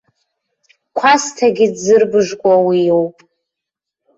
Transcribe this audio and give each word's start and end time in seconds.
Қәасҭагьы 0.97 1.67
дзырбыжкуа 1.73 2.55
уи 2.65 2.79
иоуп. 2.87 3.17